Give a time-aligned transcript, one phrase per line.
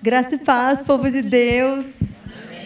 [0.00, 1.86] Graça e paz, povo de Deus.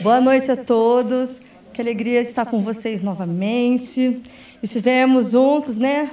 [0.03, 1.31] Boa noite a todos.
[1.73, 4.23] Que alegria estar com vocês novamente.
[4.63, 6.11] Estivemos juntos, né?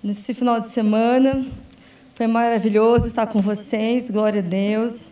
[0.00, 1.44] Nesse final de semana.
[2.14, 4.08] Foi maravilhoso estar com vocês.
[4.08, 5.04] Glória a Deus.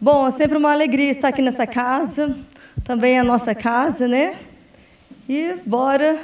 [0.00, 2.34] Bom, é sempre uma alegria estar aqui nessa casa.
[2.84, 4.34] Também é a nossa casa, né?
[5.28, 6.18] E bora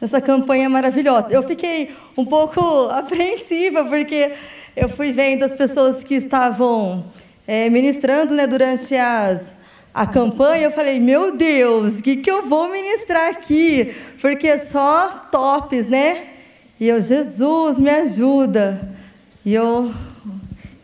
[0.00, 1.30] nessa campanha maravilhosa.
[1.30, 4.32] Eu fiquei um pouco apreensiva, porque
[4.74, 7.04] eu fui vendo as pessoas que estavam
[7.48, 9.56] é, ministrando né, durante as,
[9.94, 13.94] a campanha, eu falei, meu Deus, o que, que eu vou ministrar aqui?
[14.20, 16.26] Porque só tops, né?
[16.78, 18.94] E eu, Jesus, me ajuda.
[19.46, 19.90] E eu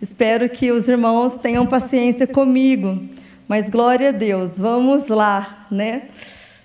[0.01, 2.99] espero que os irmãos tenham paciência comigo.
[3.47, 6.05] Mas glória a Deus, vamos lá, né?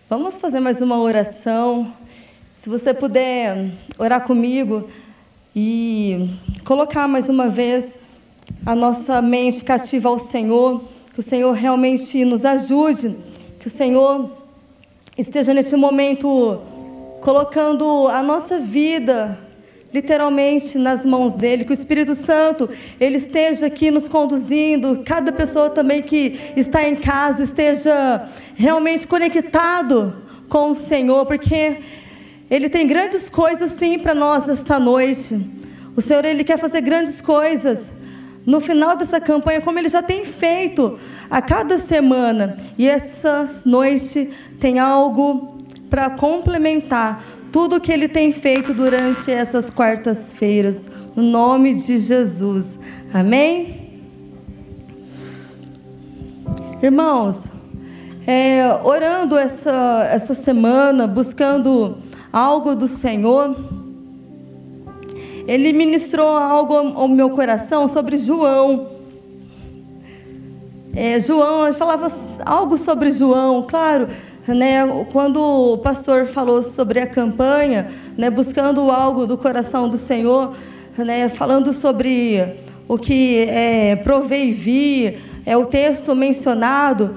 [0.09, 1.93] Vamos fazer mais uma oração.
[2.55, 4.90] Se você puder orar comigo
[5.54, 6.29] e
[6.63, 7.99] colocar mais uma vez
[8.66, 13.16] a nossa mente cativa ao Senhor, que o Senhor realmente nos ajude,
[13.59, 14.32] que o Senhor
[15.18, 16.62] esteja neste momento
[17.21, 19.38] colocando a nossa vida
[19.93, 25.70] literalmente nas mãos dele, que o Espírito Santo ele esteja aqui nos conduzindo, cada pessoa
[25.70, 30.16] também que está em casa esteja realmente conectado
[30.48, 31.77] com o Senhor, porque
[32.51, 35.40] ele tem grandes coisas sim para nós esta noite.
[35.96, 37.91] O Senhor ele quer fazer grandes coisas
[38.45, 40.98] no final dessa campanha, como ele já tem feito
[41.29, 42.57] a cada semana.
[42.77, 45.59] E essa noite tem algo
[45.90, 50.82] para complementar tudo que ele tem feito durante essas quartas-feiras.
[51.15, 52.77] No nome de Jesus.
[53.13, 53.79] Amém?
[56.82, 57.45] Irmãos,
[58.26, 61.98] é, orando essa, essa semana, buscando
[62.32, 63.55] algo do Senhor
[65.50, 68.88] ele ministrou algo ao meu coração sobre João.
[70.95, 72.11] É, João, ele falava
[72.45, 74.07] algo sobre João, claro,
[74.47, 80.53] né, quando o pastor falou sobre a campanha, né, buscando algo do coração do Senhor,
[80.95, 82.55] né, falando sobre
[82.88, 85.17] o que é provei e vi,
[85.47, 87.15] é o texto mencionado,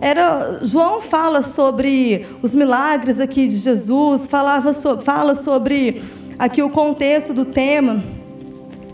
[0.00, 6.00] era João fala sobre os milagres aqui de Jesus, falava so, fala sobre
[6.38, 8.02] aqui o contexto do tema.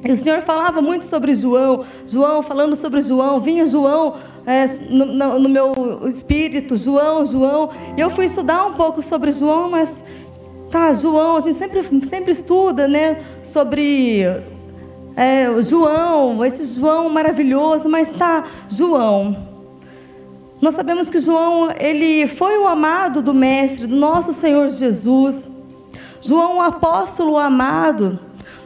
[0.05, 5.07] E o Senhor falava muito sobre João, João falando sobre João, vinha João é, no,
[5.07, 7.71] no, no, meu espírito, João, João.
[7.97, 10.03] E eu fui estudar um pouco sobre João, mas
[10.73, 14.25] tá, João, a gente sempre, sempre estuda, né, sobre
[15.15, 19.37] é, João, esse João maravilhoso, mas tá, João.
[20.61, 25.45] Nós sabemos que João, ele foi o amado do Mestre, do nosso Senhor Jesus.
[26.22, 28.16] João, apóstolo amado,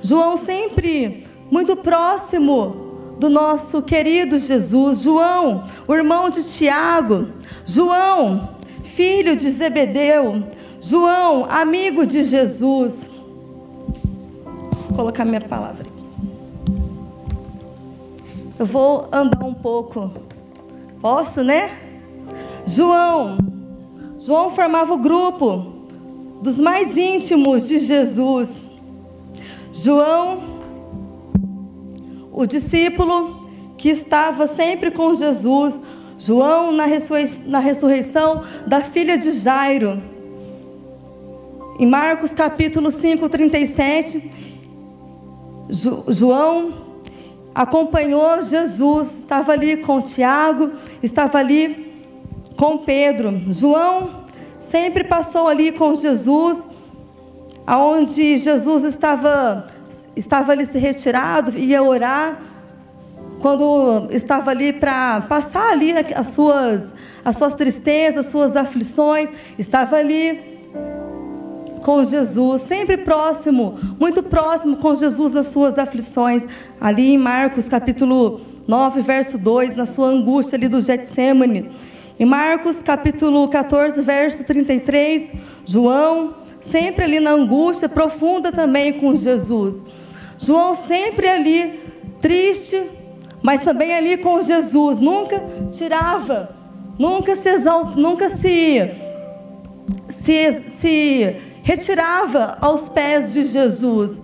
[0.02, 7.28] João sempre muito próximo do nosso querido Jesus, João, o irmão de Tiago,
[7.64, 8.50] João,
[8.84, 10.42] filho de Zebedeu,
[10.82, 13.08] João, amigo de Jesus.
[14.88, 15.96] Vou colocar minha palavra aqui.
[18.58, 20.12] Eu vou andar um pouco.
[21.00, 21.70] Posso, né?
[22.66, 23.38] João.
[24.18, 25.75] João formava o grupo
[26.46, 28.48] dos mais íntimos de Jesus.
[29.72, 30.60] João,
[32.32, 35.82] o discípulo que estava sempre com Jesus.
[36.16, 36.84] João, na,
[37.46, 40.00] na ressurreição da filha de Jairo.
[41.80, 44.30] Em Marcos capítulo 5, 37,
[45.68, 46.74] jo, João
[47.52, 50.70] acompanhou Jesus, estava ali com Tiago,
[51.02, 51.92] estava ali
[52.56, 53.36] com Pedro.
[53.48, 54.25] João
[54.60, 56.68] sempre passou ali com Jesus,
[57.66, 59.66] aonde Jesus estava
[60.14, 62.40] estava ali se retirado, ia orar,
[63.40, 69.96] quando estava ali para passar ali as suas as suas tristezas, as suas aflições, estava
[69.96, 70.56] ali
[71.82, 76.44] com Jesus, sempre próximo, muito próximo com Jesus nas suas aflições,
[76.80, 81.70] ali em Marcos capítulo 9, verso 2, na sua angústia ali do Getsemane.
[82.18, 85.34] Em Marcos capítulo 14, verso 33,
[85.66, 89.84] João, sempre ali na angústia profunda também com Jesus.
[90.38, 91.78] João sempre ali
[92.18, 92.82] triste,
[93.42, 95.42] mas também ali com Jesus, nunca
[95.76, 96.56] tirava,
[96.98, 98.90] nunca se exalt, nunca se,
[100.08, 104.22] se, se retirava aos pés de Jesus.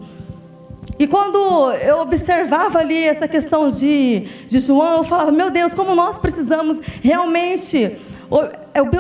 [0.99, 5.95] E quando eu observava ali essa questão de, de João, eu falava, meu Deus, como
[5.95, 7.97] nós precisamos realmente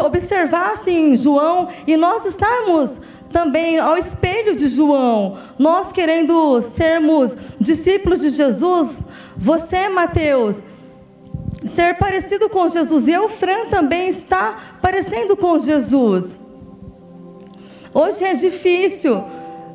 [0.04, 2.90] observar assim João e nós estarmos
[3.32, 5.38] também ao espelho de João.
[5.58, 8.98] Nós querendo sermos discípulos de Jesus,
[9.36, 10.56] você, Mateus,
[11.64, 13.08] ser parecido com Jesus.
[13.08, 16.38] E Eufran também está parecendo com Jesus.
[17.94, 19.22] Hoje é difícil,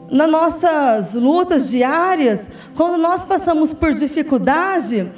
[0.09, 5.09] nas nossas lutas diárias, quando nós passamos por dificuldade,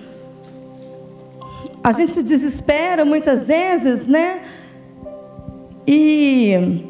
[1.83, 4.41] a gente se desespera muitas vezes, né?
[5.87, 6.85] E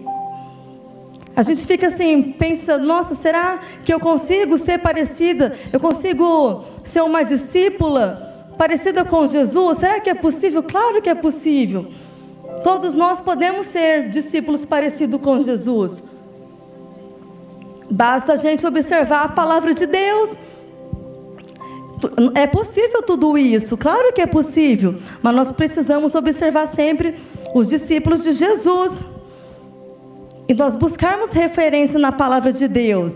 [1.36, 5.58] a gente fica assim, pensando, nossa, será que eu consigo ser parecida?
[5.72, 9.78] Eu consigo ser uma discípula parecida com Jesus?
[9.78, 10.62] Será que é possível?
[10.62, 11.88] Claro que é possível.
[12.64, 15.92] Todos nós podemos ser discípulos parecidos com Jesus.
[17.90, 20.30] Basta a gente observar a palavra de Deus.
[22.36, 23.76] É possível tudo isso?
[23.76, 27.16] Claro que é possível, mas nós precisamos observar sempre
[27.54, 28.94] os discípulos de Jesus
[30.48, 33.16] e nós buscarmos referência na palavra de Deus.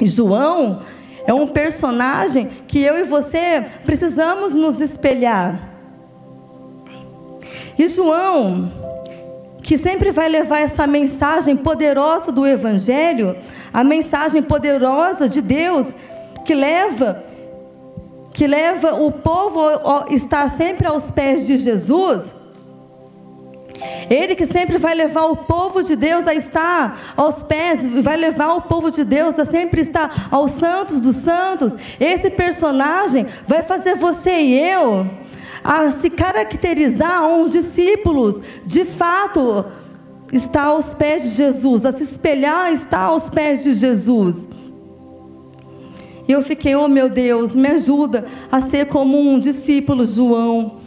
[0.00, 0.82] E João
[1.26, 5.72] é um personagem que eu e você precisamos nos espelhar.
[7.78, 8.72] E João,
[9.62, 13.36] que sempre vai levar essa mensagem poderosa do Evangelho,
[13.76, 15.86] a mensagem poderosa de Deus,
[16.46, 17.22] que leva
[18.32, 22.34] que leva o povo a estar sempre aos pés de Jesus.
[24.08, 28.54] Ele que sempre vai levar o povo de Deus a estar aos pés, vai levar
[28.54, 31.74] o povo de Deus a sempre estar aos santos dos santos.
[32.00, 35.06] Esse personagem vai fazer você e eu
[35.62, 39.66] a se caracterizar um discípulos de fato
[40.32, 44.48] está aos pés de Jesus, a se espelhar está aos pés de Jesus.
[46.28, 50.80] E eu fiquei, oh meu Deus, me ajuda a ser como um discípulo João.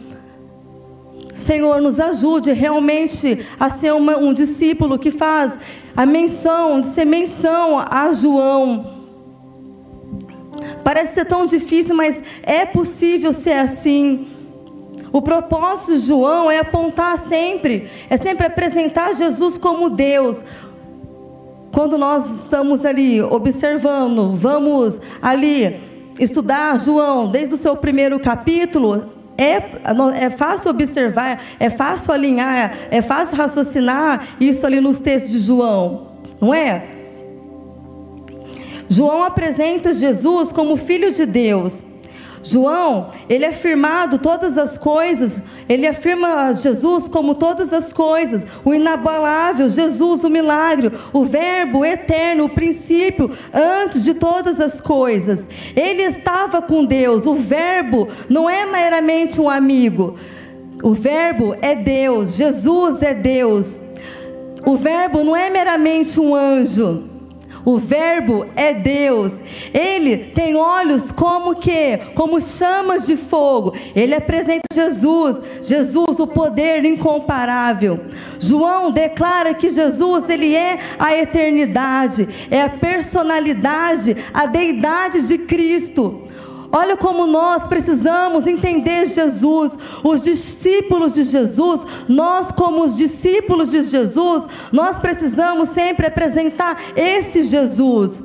[1.34, 5.58] Senhor, nos ajude realmente a ser uma, um discípulo que faz
[5.96, 9.00] a menção, de ser menção a João.
[10.84, 14.29] Parece ser tão difícil, mas é possível ser assim.
[15.12, 20.42] O propósito de João é apontar sempre, é sempre apresentar Jesus como Deus.
[21.72, 25.80] Quando nós estamos ali observando, vamos ali
[26.18, 29.06] estudar João desde o seu primeiro capítulo,
[29.38, 29.62] é,
[30.22, 36.08] é fácil observar, é fácil alinhar, é fácil raciocinar isso ali nos textos de João,
[36.40, 36.84] não é?
[38.88, 41.89] João apresenta Jesus como filho de Deus.
[42.42, 43.52] João, ele é
[44.22, 50.90] todas as coisas, ele afirma Jesus como todas as coisas, o inabalável, Jesus, o milagre,
[51.12, 55.44] o Verbo eterno, o princípio, antes de todas as coisas.
[55.76, 60.16] Ele estava com Deus, o Verbo não é meramente um amigo,
[60.82, 63.78] o Verbo é Deus, Jesus é Deus.
[64.64, 67.09] O Verbo não é meramente um anjo.
[67.64, 69.34] O verbo é Deus.
[69.72, 73.74] Ele tem olhos como que, como chamas de fogo.
[73.94, 78.00] Ele apresenta Jesus, Jesus o poder incomparável.
[78.38, 86.29] João declara que Jesus ele é a eternidade, é a personalidade, a deidade de Cristo.
[86.72, 89.72] Olha como nós precisamos entender Jesus.
[90.04, 97.42] Os discípulos de Jesus, nós como os discípulos de Jesus, nós precisamos sempre apresentar esse
[97.42, 98.22] Jesus.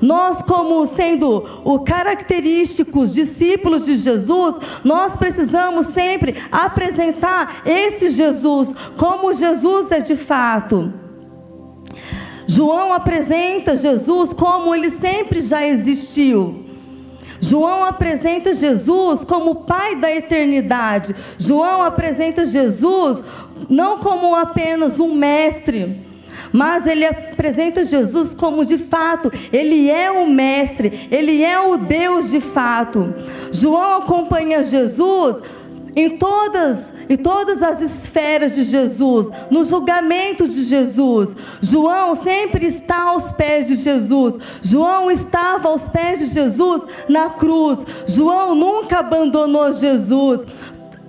[0.00, 9.32] Nós, como sendo o característicos discípulos de Jesus, nós precisamos sempre apresentar esse Jesus como
[9.32, 10.92] Jesus é de fato.
[12.46, 16.65] João apresenta Jesus como ele sempre já existiu.
[17.40, 21.14] João apresenta Jesus como o Pai da eternidade.
[21.38, 23.22] João apresenta Jesus
[23.68, 25.96] não como apenas um mestre,
[26.52, 32.30] mas ele apresenta Jesus como de fato, ele é o mestre, ele é o Deus
[32.30, 33.14] de fato.
[33.52, 35.36] João acompanha Jesus
[35.96, 41.34] em todas e todas as esferas de Jesus, no julgamento de Jesus.
[41.62, 44.34] João sempre está aos pés de Jesus.
[44.60, 47.78] João estava aos pés de Jesus na cruz.
[48.06, 50.44] João nunca abandonou Jesus.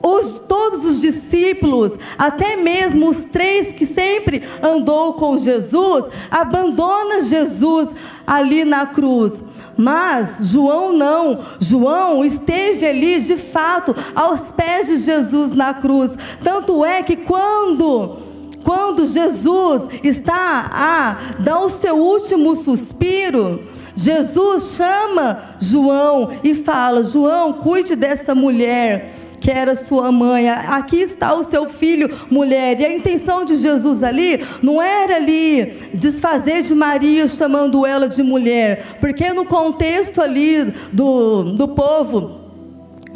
[0.01, 7.89] Os, todos os discípulos, até mesmo os três que sempre andou com Jesus, abandona Jesus
[8.25, 9.43] ali na cruz.
[9.77, 11.39] Mas João não.
[11.59, 16.11] João esteve ali de fato aos pés de Jesus na cruz.
[16.43, 18.25] Tanto é que quando
[18.63, 23.63] quando Jesus está a dar o seu último suspiro,
[23.95, 30.49] Jesus chama João e fala: João, cuide dessa mulher que era sua mãe.
[30.49, 32.79] Aqui está o seu filho, mulher.
[32.79, 38.23] E a intenção de Jesus ali não era ali desfazer de Maria chamando ela de
[38.23, 42.47] mulher, porque no contexto ali do, do povo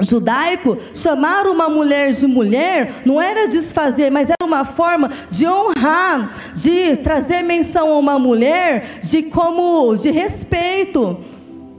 [0.02, 6.34] judaico, chamar uma mulher de mulher não era desfazer, mas era uma forma de honrar,
[6.56, 11.31] de trazer menção a uma mulher de como de respeito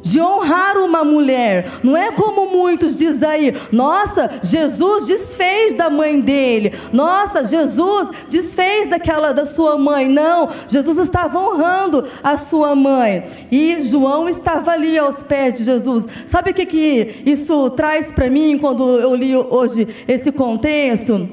[0.02, 1.70] de honrar uma mulher.
[1.82, 6.74] Não é como muitos dizem aí, nossa, Jesus desfez da mãe dele.
[6.92, 10.08] Nossa, Jesus desfez daquela da sua mãe.
[10.08, 13.24] Não, Jesus estava honrando a sua mãe.
[13.50, 16.06] E João estava ali aos pés de Jesus.
[16.26, 21.28] Sabe o que, que isso traz para mim quando eu li hoje esse contexto?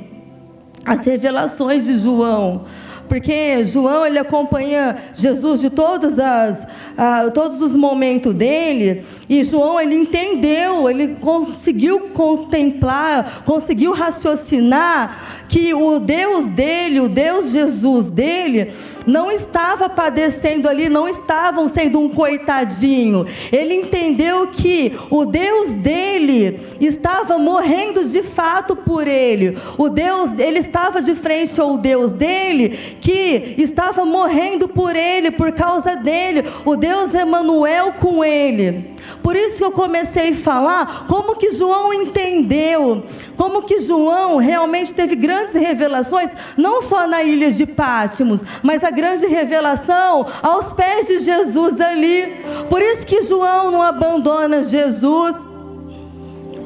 [0.86, 2.66] As revelações de João
[3.10, 9.80] porque João ele acompanha Jesus de todas as, uh, todos os momentos dele, e João
[9.80, 18.74] ele entendeu, ele conseguiu contemplar, conseguiu raciocinar que o Deus dele, o Deus Jesus dele,
[19.06, 23.26] não estava padecendo ali, não estavam sendo um coitadinho.
[23.52, 29.58] Ele entendeu que o Deus dele estava morrendo de fato por ele.
[29.78, 32.70] O Deus, ele estava de frente ao Deus dele
[33.02, 36.44] que estava morrendo por ele, por causa dele.
[36.66, 38.99] O Deus Emanuel com ele.
[39.22, 43.04] Por isso que eu comecei a falar como que João entendeu,
[43.36, 48.92] como que João realmente teve grandes revelações, não só na ilha de Pátimos, mas a
[48.92, 52.44] grande revelação aos pés de Jesus ali.
[52.70, 55.49] Por isso que João não abandona Jesus.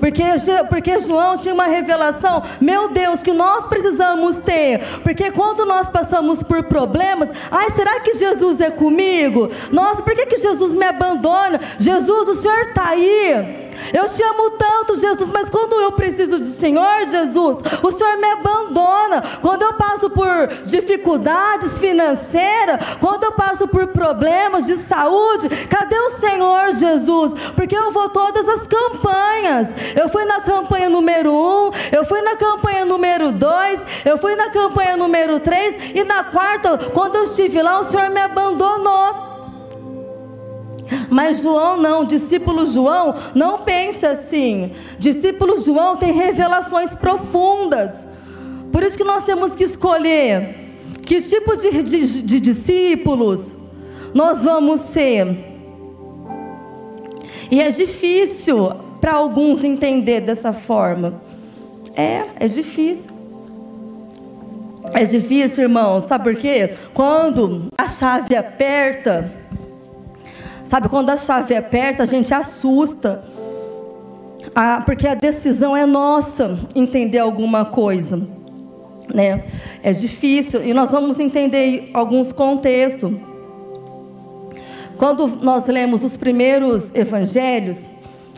[0.04, 0.22] Porque,
[0.68, 4.82] porque João tinha uma revelação, meu Deus, que nós precisamos ter.
[5.02, 9.50] Porque quando nós passamos por problemas, ai, será que Jesus é comigo?
[9.72, 11.58] Nossa, por que, que Jesus me abandona?
[11.80, 13.72] Jesus, o Senhor está aí.
[13.94, 18.28] Eu te amo tanto, Jesus, mas quando eu preciso do Senhor, Jesus, o Senhor me
[18.28, 19.24] abandona.
[19.42, 26.12] Quando eu passo por dificuldades financeiras, quando eu passo por problemas de saúde, cadê o
[26.12, 27.34] Senhor, Jesus?
[27.56, 29.70] Porque eu vou todas as campanhas.
[29.96, 34.50] Eu fui na campanha número um, eu fui na campanha número dois, eu fui na
[34.50, 39.33] campanha número três e na quarta, quando eu estive lá, o Senhor me abandonou.
[41.10, 44.72] Mas João não, discípulo João não pensa assim.
[44.98, 48.08] Discípulo João tem revelações profundas.
[48.72, 50.64] Por isso que nós temos que escolher
[51.06, 53.54] que tipo de, de, de discípulos
[54.14, 55.28] nós vamos ser.
[57.52, 58.72] E é difícil
[59.02, 61.22] para alguns entender dessa forma.
[61.96, 63.12] É, é difícil.
[64.94, 66.00] É difícil, irmão.
[66.02, 66.74] Sabe por quê?
[66.94, 69.32] Quando a chave aperta,
[70.64, 73.24] Sabe, quando a chave aperta, a gente assusta.
[74.56, 78.22] Ah, porque a decisão é nossa entender alguma coisa.
[79.14, 79.44] Né?
[79.82, 83.14] É difícil e nós vamos entender alguns contextos.
[84.98, 87.82] Quando nós lemos os primeiros evangelhos,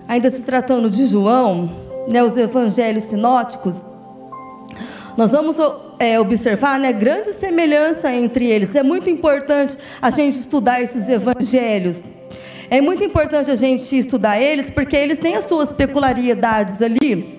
[0.08, 1.70] ainda se tratando de João,
[2.08, 3.84] né, os evangelhos sinóticos,
[5.18, 5.56] nós vamos
[6.00, 8.76] é, observar né, grande semelhança entre eles.
[8.76, 12.04] É muito importante a gente estudar esses evangelhos.
[12.70, 17.35] É muito importante a gente estudar eles, porque eles têm as suas peculiaridades ali.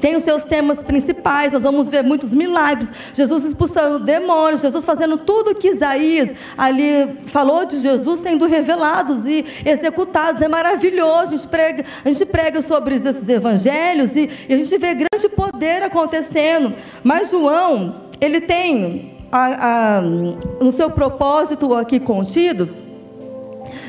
[0.00, 2.92] Tem os seus temas principais, nós vamos ver muitos milagres.
[3.14, 9.44] Jesus expulsando demônios, Jesus fazendo tudo que Isaías ali falou de Jesus sendo revelados e
[9.64, 10.40] executados.
[10.42, 11.34] É maravilhoso.
[11.34, 15.28] A gente prega, a gente prega sobre esses evangelhos e, e a gente vê grande
[15.34, 16.72] poder acontecendo.
[17.02, 22.68] Mas João, ele tem a, a, no seu propósito aqui contido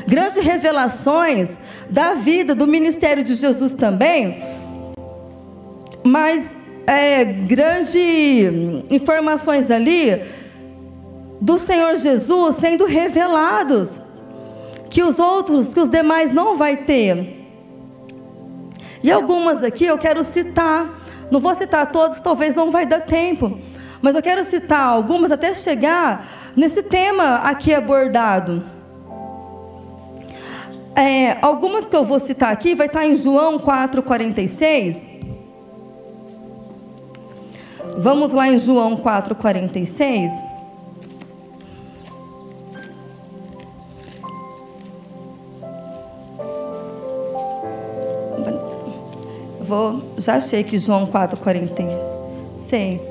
[0.08, 4.44] grandes revelações da vida, do ministério de Jesus também,
[6.04, 6.56] mas
[6.88, 7.96] é, grandes
[8.90, 10.22] informações ali
[11.40, 14.02] do Senhor Jesus sendo revelados
[14.90, 17.38] que os outros, que os demais não vai ter.
[19.04, 20.90] E algumas aqui eu quero citar,
[21.32, 23.60] não vou citar todas, talvez não vai dar tempo,
[24.02, 28.64] mas eu quero citar algumas até chegar nesse tema aqui abordado.
[30.96, 35.19] É, algumas que eu vou citar aqui, vai estar em João 4,46.
[37.98, 40.32] Vamos lá em João 4,46.
[49.62, 53.02] Vou, já achei que João 4,46.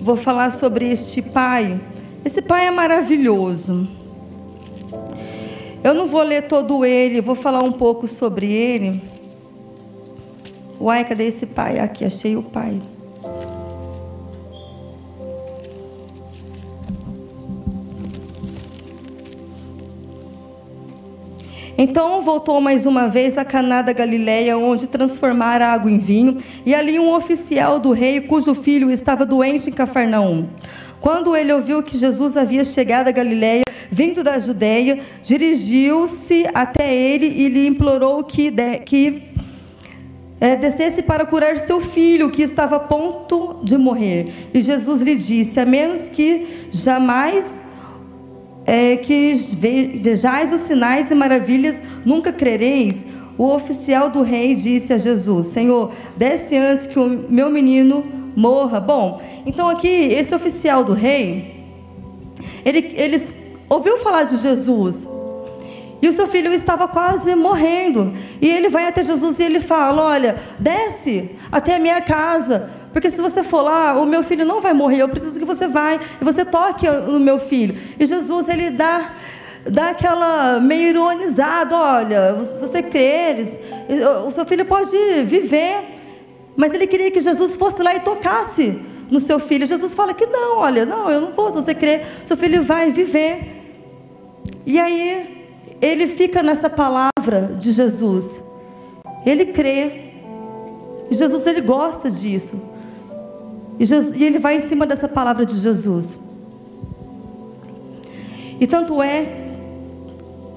[0.00, 1.80] Vou falar sobre este pai.
[2.24, 3.86] Esse pai é maravilhoso.
[5.84, 9.00] Eu não vou ler todo ele, vou falar um pouco sobre ele.
[10.80, 11.78] Uai, cadê esse pai?
[11.78, 12.80] Aqui, achei o pai.
[21.80, 26.74] Então voltou mais uma vez a Caná da Galileia, onde transformara água em vinho, e
[26.74, 30.48] ali um oficial do rei, cujo filho estava doente em Cafarnaum.
[31.00, 37.26] Quando ele ouviu que Jesus havia chegado a Galileia, vindo da Judéia, dirigiu-se até ele
[37.26, 39.27] e lhe implorou que, de, que
[40.40, 44.32] é, descesse para curar seu filho, que estava a ponto de morrer.
[44.54, 47.62] E Jesus lhe disse: A menos que jamais
[48.66, 49.34] é, que
[50.00, 53.06] vejais os sinais e maravilhas, nunca crereis.
[53.36, 58.04] O oficial do rei disse a Jesus: Senhor, desce antes que o meu menino
[58.36, 58.78] morra.
[58.78, 61.64] Bom, então aqui, esse oficial do rei,
[62.64, 63.26] ele, ele
[63.68, 65.08] ouviu falar de Jesus.
[66.00, 68.12] E o seu filho estava quase morrendo.
[68.40, 72.70] E ele vai até Jesus e ele fala: Olha, desce até a minha casa.
[72.92, 75.02] Porque se você for lá, o meu filho não vai morrer.
[75.02, 77.76] Eu preciso que você vá e você toque no meu filho.
[77.98, 79.12] E Jesus, ele dá,
[79.64, 83.60] dá aquela meio ironizado: olha, se você creres,
[84.26, 85.96] o seu filho pode viver.
[86.56, 89.66] Mas ele queria que Jesus fosse lá e tocasse no seu filho.
[89.66, 91.50] Jesus fala que não, olha, não, eu não vou.
[91.50, 93.56] Se você crer, seu filho vai viver.
[94.66, 95.37] E aí,
[95.80, 98.42] ele fica nessa palavra de Jesus.
[99.24, 100.08] Ele crê.
[101.10, 102.60] E Jesus, ele gosta disso.
[103.78, 106.18] E, Jesus, e ele vai em cima dessa palavra de Jesus.
[108.60, 109.46] E tanto é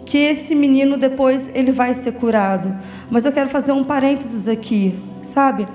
[0.06, 2.76] que esse menino depois ele vai ser curado.
[3.10, 5.68] Mas eu quero fazer um parênteses aqui, sabe?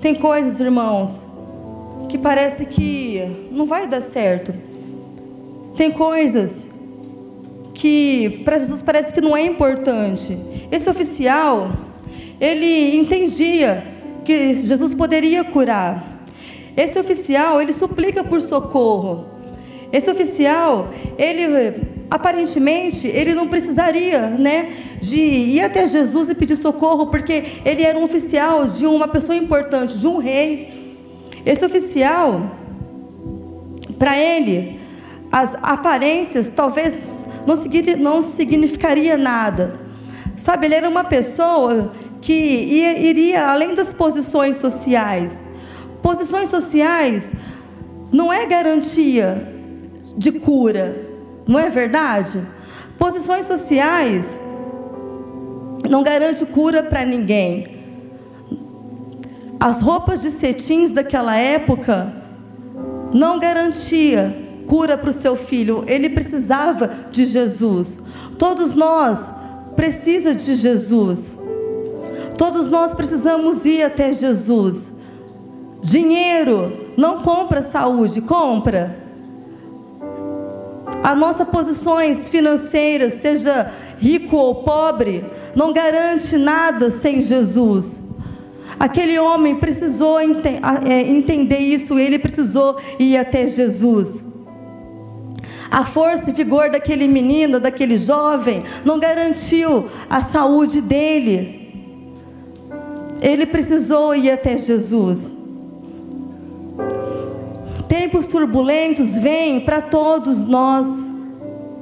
[0.00, 1.22] Tem coisas, irmãos,
[2.08, 4.52] que parece que não vai dar certo.
[5.76, 6.66] Tem coisas
[7.74, 10.38] que para Jesus parece que não é importante.
[10.70, 11.70] Esse oficial,
[12.40, 13.84] ele entendia
[14.24, 16.22] que Jesus poderia curar.
[16.76, 19.26] Esse oficial, ele suplica por socorro.
[19.92, 20.88] Esse oficial,
[21.18, 27.82] ele aparentemente, ele não precisaria, né, de ir até Jesus e pedir socorro, porque ele
[27.82, 30.96] era um oficial de uma pessoa importante, de um rei.
[31.44, 32.50] Esse oficial,
[33.98, 34.80] para ele,
[35.30, 37.56] as aparências talvez não,
[37.98, 39.78] não significaria nada.
[40.36, 45.44] Sabe, ele era uma pessoa que ia, iria além das posições sociais.
[46.02, 47.32] Posições sociais
[48.12, 49.46] não é garantia
[50.16, 51.06] de cura,
[51.46, 52.40] não é verdade?
[52.98, 54.40] Posições sociais
[55.88, 57.66] não garante cura para ninguém.
[59.60, 62.14] As roupas de cetins daquela época
[63.12, 64.43] não garantia
[64.74, 65.84] cura para o seu filho.
[65.86, 67.96] Ele precisava de Jesus.
[68.36, 69.30] Todos nós
[69.76, 71.32] precisamos de Jesus.
[72.36, 74.90] Todos nós precisamos ir até Jesus.
[75.80, 78.98] Dinheiro não compra saúde, compra.
[81.04, 88.00] As nossas posições financeiras, seja rico ou pobre, não garante nada sem Jesus.
[88.80, 94.23] Aquele homem precisou é, entender isso, ele precisou ir até Jesus.
[95.74, 101.68] A força e vigor daquele menino, daquele jovem, não garantiu a saúde dele.
[103.20, 105.32] Ele precisou ir até Jesus.
[107.88, 110.86] Tempos turbulentos vêm para todos nós.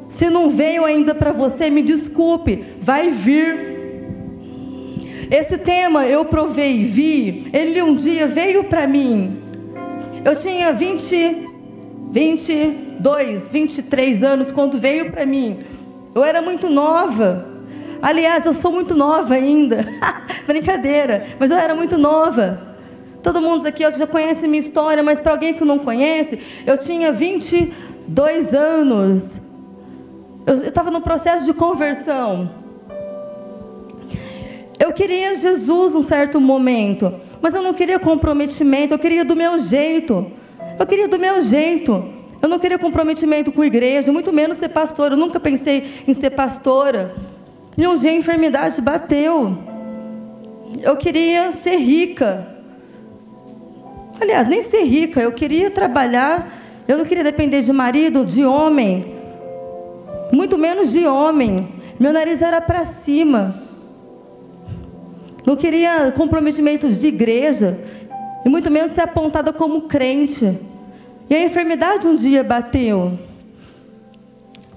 [0.09, 3.59] Se não veio ainda para você, me desculpe, vai vir.
[5.31, 9.37] Esse tema eu provei, vi, ele um dia veio para mim.
[10.25, 11.47] Eu tinha 20,
[12.99, 15.61] 22, 23 anos quando veio para mim.
[16.15, 17.47] Eu era muito nova.
[18.01, 19.87] Aliás, eu sou muito nova ainda.
[20.47, 22.61] Brincadeira, mas eu era muito nova.
[23.23, 27.13] Todo mundo aqui já conhece minha história, mas para alguém que não conhece, eu tinha
[27.13, 29.41] 22 anos.
[30.45, 32.51] Eu estava no processo de conversão.
[34.79, 39.61] Eu queria Jesus um certo momento, mas eu não queria comprometimento, eu queria do meu
[39.61, 40.33] jeito.
[40.77, 42.22] Eu queria do meu jeito.
[42.43, 45.15] Eu não queria comprometimento com a igreja, muito menos ser pastora.
[45.15, 47.15] Eu nunca pensei em ser pastora.
[47.79, 49.57] E um dia a enfermidade bateu.
[50.83, 52.49] Eu queria ser rica.
[54.21, 56.53] Aliás, nem ser rica, eu queria trabalhar,
[56.87, 59.05] eu não queria depender de marido, de homem,
[60.33, 61.69] muito menos de homem.
[61.99, 63.63] Meu nariz era para cima.
[65.45, 67.79] Não queria comprometimentos de igreja,
[68.45, 70.57] e muito menos ser apontada como crente.
[71.31, 73.19] E a enfermidade um dia bateu.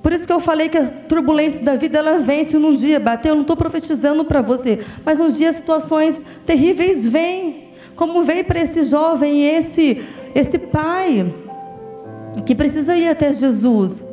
[0.01, 3.31] Por isso que eu falei que a turbulência da vida ela vence num dia bateu.
[3.31, 8.59] Eu não estou profetizando para você, mas um dia situações terríveis vêm como veio para
[8.59, 10.03] esse jovem esse
[10.35, 11.33] esse pai
[12.45, 14.04] que precisa ir até Jesus.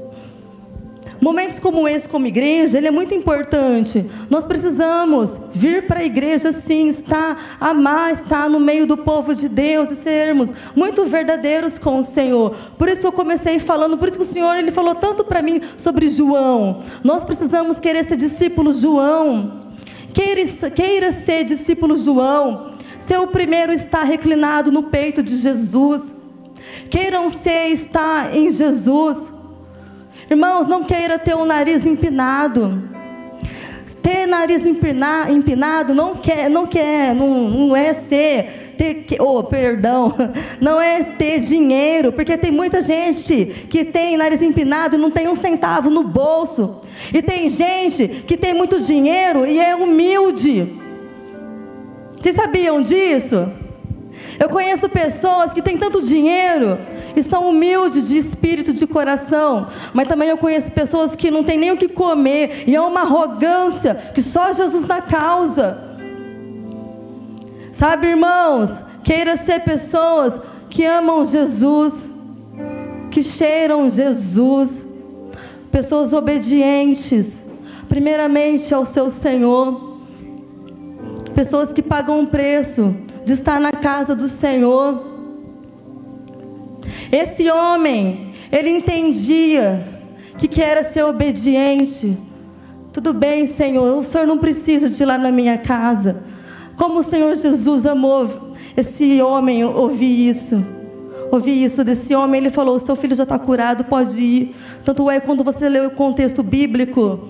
[1.23, 4.05] Momentos como esse, como igreja, ele é muito importante.
[4.29, 9.49] Nós precisamos vir para a igreja, sim, estar, amar, estar no meio do povo de
[9.49, 12.57] Deus e sermos muito verdadeiros com o Senhor.
[12.77, 15.61] Por isso eu comecei falando, por isso que o Senhor ele falou tanto para mim
[15.79, 16.83] sobre João.
[17.05, 19.63] Nós precisamos querer ser discípulos João.
[20.13, 22.73] Queira, queira ser discípulo João.
[22.99, 26.03] Ser o primeiro a estar reclinado no peito de Jesus.
[26.91, 29.33] Queiram ser estar em Jesus.
[30.33, 32.83] Irmãos, não queira ter o nariz empinado.
[34.03, 40.15] Ter nariz empinado não quer, não quer, não, não é ser ter, oh, perdão,
[40.59, 45.29] não é ter dinheiro, porque tem muita gente que tem nariz empinado e não tem
[45.29, 46.81] um centavo no bolso.
[47.13, 50.67] E tem gente que tem muito dinheiro e é humilde.
[52.19, 53.53] Vocês sabiam disso?
[54.41, 56.79] Eu conheço pessoas que têm tanto dinheiro
[57.17, 59.69] e são humildes de espírito, de coração.
[59.93, 63.01] Mas também eu conheço pessoas que não têm nem o que comer e é uma
[63.01, 65.79] arrogância que só Jesus dá causa.
[67.73, 72.09] Sabe, irmãos, queira ser pessoas que amam Jesus,
[73.11, 74.87] que cheiram Jesus,
[75.71, 77.41] pessoas obedientes,
[77.89, 79.99] primeiramente ao seu Senhor,
[81.35, 82.95] pessoas que pagam um preço
[83.25, 85.12] de estar na casa do Senhor.
[87.13, 89.87] Esse homem, ele entendia
[90.39, 92.17] que, que era ser obediente.
[92.91, 96.23] Tudo bem, Senhor, o Senhor não precisa de ir lá na minha casa.
[96.75, 100.65] Como o Senhor Jesus amou esse homem ouvir isso.
[101.31, 104.57] Ouvir isso desse homem, ele falou: Seu filho já está curado, pode ir.
[104.83, 107.29] Tanto é quando você lê o contexto bíblico,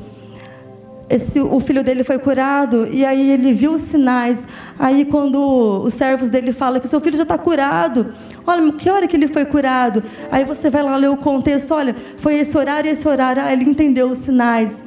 [1.10, 4.46] esse, o filho dele foi curado e aí ele viu os sinais.
[4.78, 8.14] Aí quando os servos dele falam que o seu filho já está curado,
[8.46, 10.02] olha, que hora que ele foi curado?
[10.30, 13.42] Aí você vai lá ler o contexto, olha, foi esse horário esse horário.
[13.42, 14.82] Aí ele entendeu os sinais.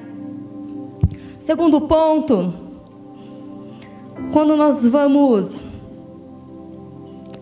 [1.39, 2.53] Segundo ponto,
[4.31, 5.51] quando nós vamos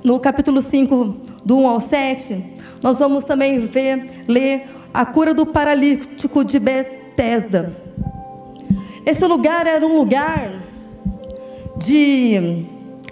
[0.04, 2.44] no capítulo 5, do 1 ao 7,
[2.82, 7.76] nós vamos também ver, ler a cura do paralítico de Betesda.
[9.06, 10.52] Esse lugar era um lugar
[11.78, 12.66] de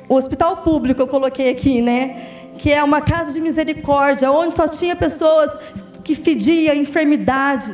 [0.08, 2.41] hospital público, eu coloquei aqui, né?
[2.62, 5.52] Que é uma casa de misericórdia, onde só tinha pessoas
[6.04, 7.74] que fediam enfermidade.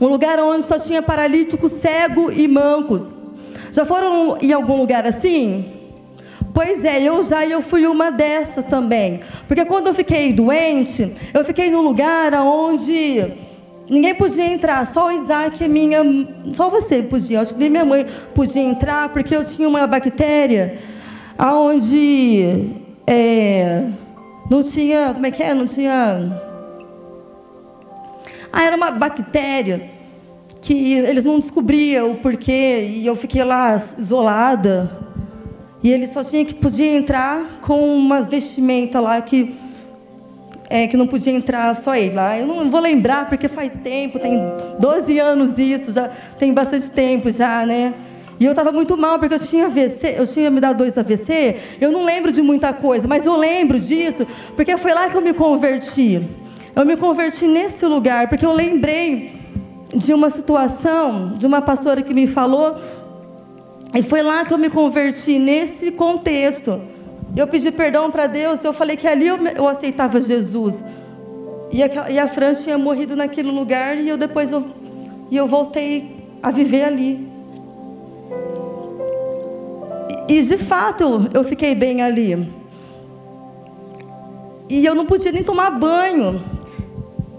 [0.00, 3.14] Um lugar onde só tinha paralíticos, cego e mancos.
[3.72, 5.72] Já foram em algum lugar assim?
[6.52, 9.20] Pois é, eu já eu fui uma dessas também.
[9.46, 13.46] Porque quando eu fiquei doente, eu fiquei num lugar onde
[13.90, 16.00] Ninguém podia entrar, só o Isaac e minha.
[16.54, 17.40] Só você podia.
[17.40, 20.78] Acho que nem minha mãe podia entrar, porque eu tinha uma bactéria
[21.38, 23.88] onde é,
[24.50, 25.14] não tinha.
[25.14, 25.54] Como é que é?
[25.54, 26.30] Não tinha.
[28.52, 29.90] Ah, era uma bactéria
[30.60, 34.90] que eles não descobriam o porquê, e eu fiquei lá isolada.
[35.82, 39.54] E ele só tinha que podia entrar com umas vestimentas lá que
[40.68, 42.38] é, que não podia entrar só ele lá.
[42.38, 44.38] Eu não vou lembrar porque faz tempo, tem
[44.78, 47.94] 12 anos isso, já tem bastante tempo já, né?
[48.40, 51.56] E eu estava muito mal porque eu tinha AVC, eu tinha me dado dois AVC.
[51.80, 55.20] Eu não lembro de muita coisa, mas eu lembro disso porque foi lá que eu
[55.20, 56.22] me converti.
[56.74, 59.32] Eu me converti nesse lugar porque eu lembrei
[59.94, 62.76] de uma situação de uma pastora que me falou
[63.94, 66.80] e foi lá que eu me converti nesse contexto.
[67.34, 70.82] Eu pedi perdão para Deus, eu falei que ali eu, eu aceitava Jesus.
[71.70, 74.64] E a, e a Fran tinha morrido naquele lugar e eu depois eu,
[75.30, 77.37] e eu voltei a viver ali.
[80.28, 82.46] E, de fato eu fiquei bem ali.
[84.68, 86.42] E eu não podia nem tomar banho.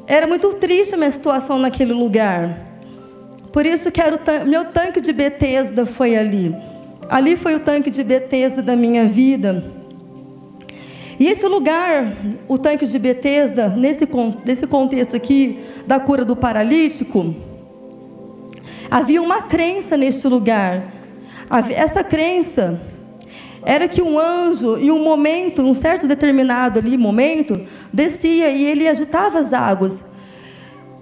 [0.07, 2.65] Era muito triste a minha situação naquele lugar.
[3.53, 6.55] Por isso que o meu tanque de Betesda foi ali.
[7.07, 9.63] Ali foi o tanque de Betesda da minha vida.
[11.19, 12.07] E esse lugar,
[12.47, 14.07] o tanque de Betesda, nesse,
[14.45, 17.35] nesse contexto aqui da cura do paralítico,
[18.89, 20.98] havia uma crença neste lugar.
[21.75, 22.79] Essa crença
[23.65, 27.59] era que um anjo, em um momento, um certo determinado ali momento,
[27.91, 30.03] descia e ele agitava as águas.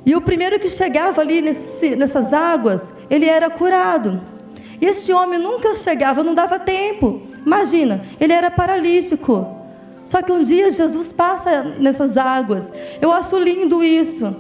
[0.06, 4.22] E o primeiro que chegava ali nesse, nessas águas, ele era curado.
[4.80, 7.24] E este homem nunca chegava, não dava tempo.
[7.46, 9.56] Imagina, ele era paralítico.
[10.06, 12.72] Só que um dia Jesus passa nessas águas.
[13.02, 14.34] Eu acho lindo isso,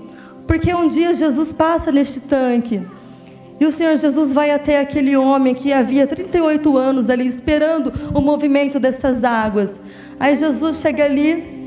[0.47, 2.81] porque um dia Jesus passa neste tanque.
[3.59, 8.21] E o Senhor Jesus vai até aquele homem que havia 38 anos ali esperando o
[8.21, 9.79] movimento dessas águas.
[10.19, 11.57] Aí Jesus chega ali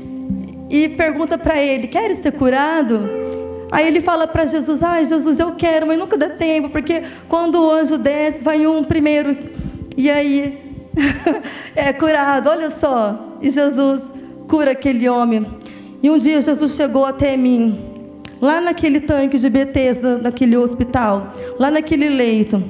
[0.69, 3.01] e pergunta para ele: Queres ser curado?
[3.71, 7.61] Aí ele fala para Jesus: Ai, Jesus, eu quero, mas nunca dá tempo, porque quando
[7.61, 9.35] o anjo desce, vai um primeiro.
[9.97, 10.57] E aí
[11.75, 13.37] é curado, olha só.
[13.41, 14.01] E Jesus
[14.47, 15.45] cura aquele homem.
[16.03, 17.79] E um dia Jesus chegou até mim,
[18.41, 22.61] lá naquele tanque de Betesda, naquele hospital, lá naquele leito.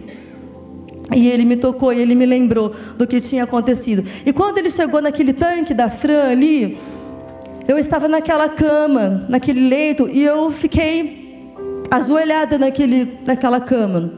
[1.15, 4.05] E ele me tocou e ele me lembrou do que tinha acontecido.
[4.25, 6.77] E quando ele chegou naquele tanque da Fran ali,
[7.67, 11.51] eu estava naquela cama, naquele leito, e eu fiquei
[11.89, 14.11] ajoelhada naquele, naquela cama.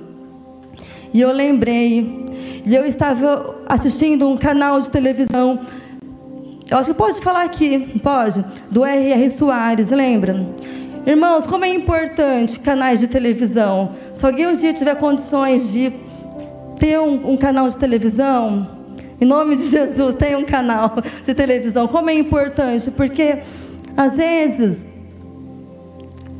[1.14, 2.26] E eu lembrei,
[2.66, 5.60] e eu estava assistindo um canal de televisão.
[6.70, 8.44] Eu acho que pode falar aqui, pode?
[8.72, 9.30] Do R.R.
[9.30, 10.48] Soares, lembra?
[11.06, 13.92] Irmãos, como é importante canais de televisão.
[14.14, 15.92] Se alguém um dia tiver condições de
[16.80, 18.70] ter um, um canal de televisão,
[19.20, 21.90] em nome de Jesus, tem um canal de televisão.
[21.90, 23.40] Como é importante, porque
[23.98, 24.86] às vezes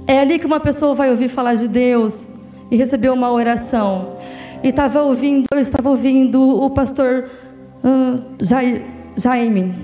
[0.08, 2.26] é ali que uma pessoa vai ouvir falar de Deus
[2.72, 4.18] e receber uma oração.
[4.64, 7.26] E estava ouvindo, eu estava ouvindo o pastor
[7.84, 8.24] uh,
[9.18, 9.76] Jaime.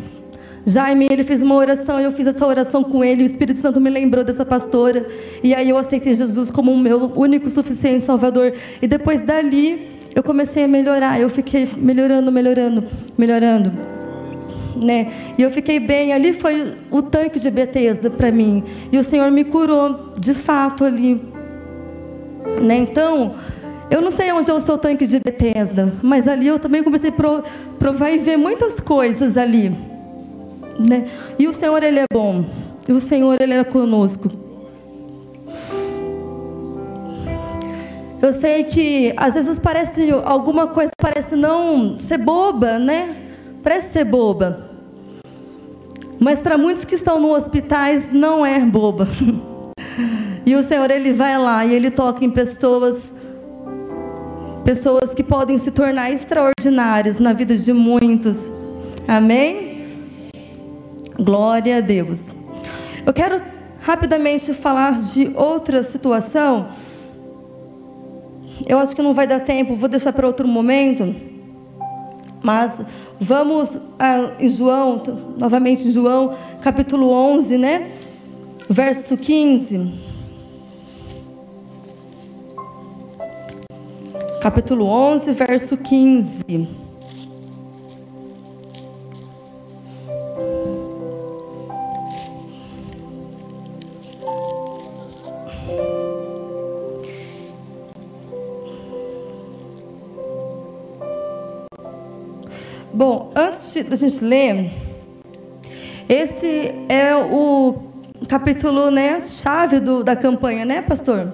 [0.65, 3.89] Jaime, ele fez uma oração, eu fiz essa oração com ele, o Espírito Santo me
[3.89, 5.05] lembrou dessa pastora,
[5.43, 8.53] e aí eu aceitei Jesus como o meu único suficiente Salvador.
[8.81, 12.83] E depois dali, eu comecei a melhorar, eu fiquei melhorando, melhorando,
[13.17, 13.71] melhorando.
[14.75, 15.11] Né?
[15.37, 18.63] E eu fiquei bem, ali foi o tanque de Betesda para mim.
[18.91, 21.21] E o Senhor me curou, de fato, ali.
[22.61, 22.77] Né?
[22.77, 23.35] Então,
[23.91, 27.09] eu não sei onde é o seu tanque de Betesda, mas ali eu também comecei
[27.09, 27.43] a
[27.77, 29.88] provar e ver muitas coisas ali.
[30.79, 31.09] Né?
[31.37, 32.45] E o Senhor, Ele é bom.
[32.87, 34.31] E o Senhor, Ele é conosco.
[38.21, 43.15] Eu sei que às vezes parece alguma coisa parece não ser boba, né?
[43.63, 44.69] Parece ser boba.
[46.19, 49.07] Mas para muitos que estão no hospitais não é boba.
[50.45, 53.13] E o Senhor ele vai lá e ele toca em pessoas
[54.63, 58.51] pessoas que podem se tornar extraordinárias na vida de muitos.
[59.07, 59.68] Amém?
[61.19, 62.21] Glória a Deus.
[63.05, 63.41] Eu quero
[63.81, 66.67] rapidamente falar de outra situação
[68.69, 71.15] eu acho que não vai dar tempo, vou deixar para outro momento.
[72.41, 72.79] Mas
[73.19, 75.01] vamos ah, em João,
[75.37, 77.91] novamente em João, capítulo 11, né?
[78.69, 80.07] Verso 15.
[84.39, 86.78] Capítulo 11, verso 15.
[103.79, 104.71] Antes da gente ler,
[106.09, 107.75] esse é o
[108.27, 111.31] capítulo, né, chave do, da campanha, né, pastor?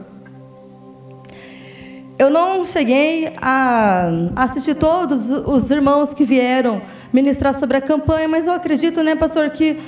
[2.20, 8.46] Eu não cheguei a assistir todos os irmãos que vieram ministrar sobre a campanha, mas
[8.46, 9.80] eu acredito, né, pastor, que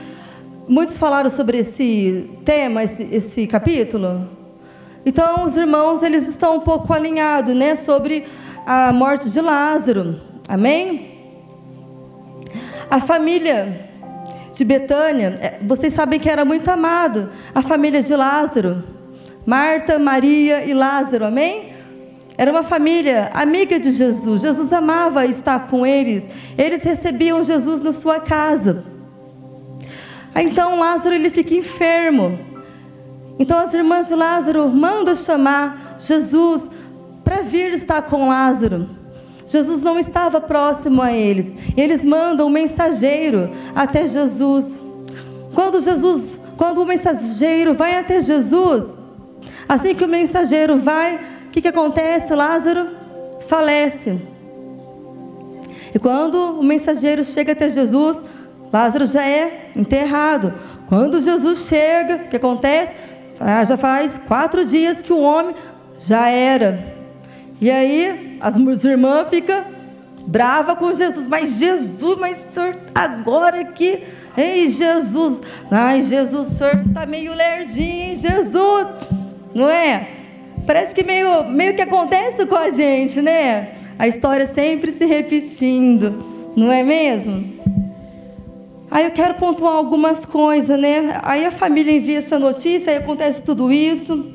[0.68, 4.28] muitos falaram sobre esse tema, esse, esse capítulo.
[5.06, 8.26] Então, os irmãos, eles estão um pouco alinhados, né, sobre
[8.66, 10.20] a morte de Lázaro.
[10.50, 11.17] Amém?
[12.90, 13.88] A família
[14.54, 17.30] de Betânia, é, vocês sabem que era muito amado.
[17.54, 18.84] A família de Lázaro,
[19.46, 21.74] Marta, Maria e Lázaro, amém?
[22.38, 24.42] Era uma família amiga de Jesus.
[24.42, 26.26] Jesus amava estar com eles.
[26.58, 28.84] Eles recebiam Jesus na sua casa.
[30.36, 32.40] Então Lázaro ele fica enfermo.
[33.40, 36.70] Então as irmãs de Lázaro mandam chamar Jesus
[37.24, 38.88] para vir estar com Lázaro.
[39.48, 41.50] Jesus não estava próximo a eles.
[41.76, 44.80] Eles mandam um mensageiro até Jesus.
[45.56, 48.98] Quando Jesus, quando o mensageiro vai até Jesus,
[49.68, 52.36] assim que o mensageiro vai, o que, que acontece?
[52.36, 52.88] Lázaro
[53.48, 54.22] falece.
[55.96, 58.18] E quando o mensageiro chega até Jesus,
[58.72, 60.54] Lázaro já é enterrado.
[60.88, 62.96] Quando Jesus chega, o que acontece?
[63.40, 65.56] Ah, já faz quatro dias que o homem
[66.00, 66.98] já era.
[67.60, 69.64] E aí, as irmãs ficam
[70.28, 71.26] brava com Jesus.
[71.28, 74.04] Mas Jesus, mas senhor agora que.
[74.36, 75.42] Ei, Jesus.
[75.72, 78.88] Ai, Jesus, o senhor está meio lerdinho, hein, Jesus.
[79.56, 80.10] Não é?
[80.66, 83.70] Parece que meio, meio que acontece com a gente, né?
[83.98, 86.24] A história sempre se repetindo.
[86.56, 87.58] Não é mesmo?
[88.92, 91.20] Aí eu quero pontuar algumas coisas, né?
[91.24, 94.34] Aí a família envia essa notícia, aí acontece tudo isso.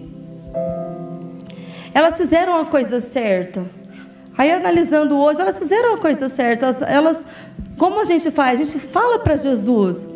[1.95, 3.82] Elas fizeram a coisa certa.
[4.37, 6.67] Aí analisando hoje, elas fizeram a coisa certa.
[6.67, 7.25] Elas, elas
[7.77, 8.61] como a gente faz?
[8.61, 10.07] A gente fala para Jesus.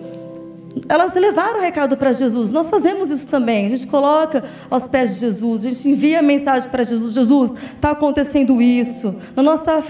[0.89, 2.51] elas levaram o recado para Jesus.
[2.51, 3.67] Nós fazemos isso também.
[3.67, 7.91] A gente coloca aos pés de Jesus, a gente envia mensagem para Jesus: Jesus, está
[7.91, 9.15] acontecendo isso.
[9.35, 9.83] Na nossa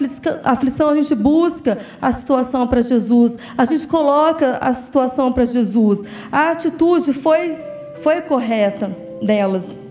[0.44, 6.00] aflição, a gente busca a situação para Jesus, a gente coloca a situação para Jesus.
[6.30, 7.58] A atitude foi,
[8.02, 9.85] foi correta delas.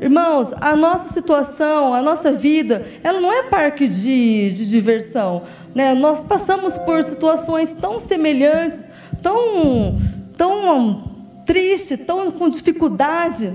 [0.00, 5.42] Irmãos, a nossa situação, a nossa vida, ela não é parque de, de diversão.
[5.74, 5.94] Né?
[5.94, 8.84] Nós passamos por situações tão semelhantes
[9.22, 9.96] tão,
[10.36, 11.04] tão
[11.46, 13.52] triste, tão com dificuldade.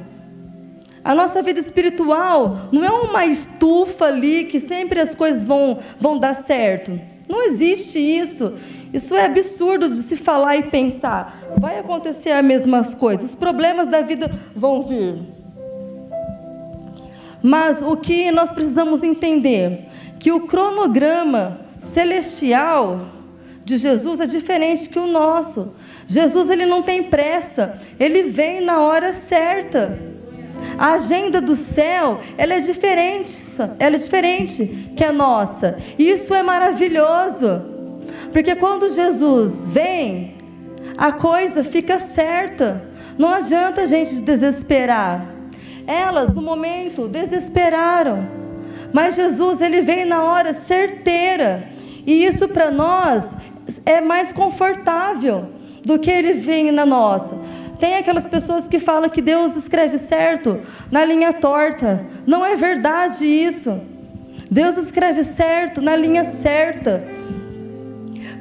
[1.04, 6.18] A nossa vida espiritual não é uma estufa ali que sempre as coisas vão, vão
[6.18, 7.00] dar certo.
[7.28, 8.54] Não existe isso.
[8.94, 11.38] Isso é absurdo de se falar e pensar.
[11.58, 13.30] Vai acontecer as mesmas coisas.
[13.30, 15.20] Os problemas da vida vão vir.
[17.46, 19.86] Mas o que nós precisamos entender?
[20.18, 23.06] Que o cronograma celestial
[23.64, 25.76] de Jesus é diferente que o nosso.
[26.08, 29.96] Jesus ele não tem pressa, ele vem na hora certa.
[30.76, 33.38] A agenda do céu, ela é diferente,
[33.78, 35.78] ela é diferente que a nossa.
[36.00, 37.62] Isso é maravilhoso.
[38.34, 40.34] Porque quando Jesus vem,
[40.98, 42.90] a coisa fica certa.
[43.20, 45.35] Não adianta a gente desesperar.
[45.88, 48.28] Elas, no momento, desesperaram.
[48.93, 51.67] Mas Jesus, ele vem na hora certeira.
[52.06, 53.36] E isso para nós
[53.86, 55.50] é mais confortável
[55.84, 57.36] do que ele vem na nossa.
[57.80, 62.06] Tem aquelas pessoas que falam que Deus escreve certo na linha torta.
[62.26, 63.80] Não é verdade isso.
[64.50, 67.04] Deus escreve certo na linha certa.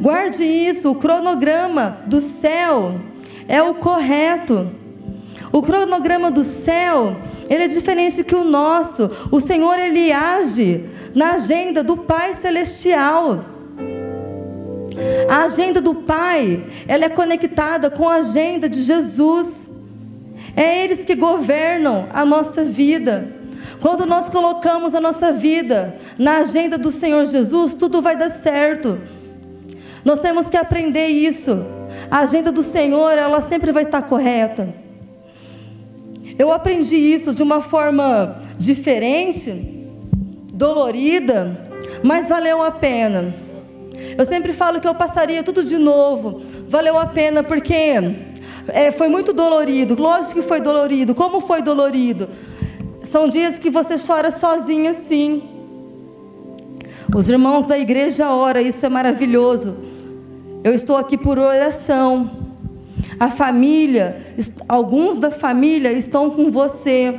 [0.00, 2.94] Guarde isso, o cronograma do céu
[3.48, 4.70] é o correto.
[5.52, 7.16] O cronograma do céu,
[7.48, 9.10] ele é diferente que o nosso.
[9.30, 13.44] O Senhor ele age na agenda do Pai celestial.
[15.28, 19.70] A agenda do Pai, ela é conectada com a agenda de Jesus.
[20.56, 23.28] É eles que governam a nossa vida.
[23.80, 28.98] Quando nós colocamos a nossa vida na agenda do Senhor Jesus, tudo vai dar certo.
[30.04, 31.64] Nós temos que aprender isso.
[32.10, 34.83] A agenda do Senhor, ela sempre vai estar correta.
[36.38, 39.52] Eu aprendi isso de uma forma diferente,
[40.52, 41.68] dolorida,
[42.02, 43.34] mas valeu a pena.
[44.18, 46.42] Eu sempre falo que eu passaria tudo de novo.
[46.68, 47.74] Valeu a pena porque
[48.68, 49.94] é, foi muito dolorido.
[50.00, 51.14] Lógico que foi dolorido.
[51.14, 52.28] Como foi dolorido?
[53.02, 55.42] São dias que você chora sozinha, sim.
[57.14, 59.74] Os irmãos da igreja oram, isso é maravilhoso.
[60.64, 62.43] Eu estou aqui por oração.
[63.18, 64.20] A família,
[64.68, 67.14] alguns da família estão com você,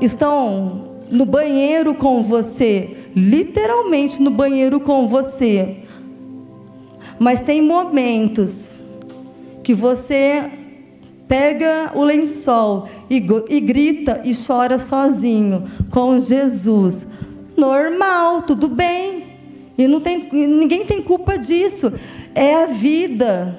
[0.00, 5.76] estão no banheiro com você, literalmente no banheiro com você.
[7.18, 8.72] Mas tem momentos
[9.62, 10.50] que você
[11.28, 17.06] pega o lençol e, e grita e chora sozinho com Jesus.
[17.56, 19.24] Normal, tudo bem.
[19.78, 21.92] E não tem, ninguém tem culpa disso.
[22.34, 23.58] É a vida.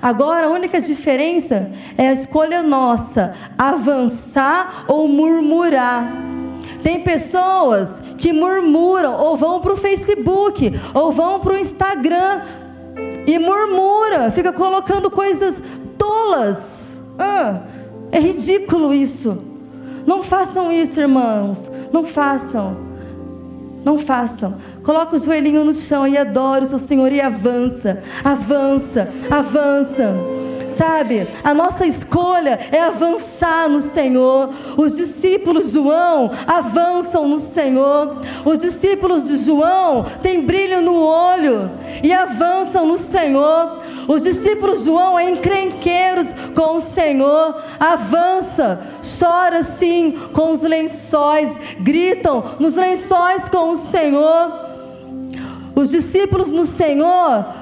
[0.00, 6.10] Agora a única diferença é a escolha nossa: avançar ou murmurar.
[6.82, 12.42] Tem pessoas que murmuram, ou vão para o Facebook, ou vão para o Instagram,
[13.26, 15.62] e murmura, fica colocando coisas
[15.98, 16.86] tolas.
[17.18, 17.60] Ah,
[18.10, 19.42] é ridículo isso.
[20.06, 21.58] Não façam isso, irmãos.
[21.92, 22.76] Não façam.
[23.84, 24.56] Não façam.
[24.88, 28.02] Coloca o joelhinho no chão e adora o seu Senhor e avança.
[28.24, 30.16] Avança, avança
[30.78, 31.28] sabe?
[31.44, 34.48] A nossa escolha é avançar no Senhor.
[34.78, 38.22] Os discípulos de João avançam no Senhor.
[38.46, 41.70] Os discípulos de João têm brilho no olho
[42.02, 43.82] e avançam no Senhor.
[44.06, 48.80] Os discípulos João é encrenqueiros com o Senhor, avança,
[49.18, 54.67] chora sim com os lençóis, gritam nos lençóis com o Senhor.
[55.78, 57.54] Os discípulos no Senhor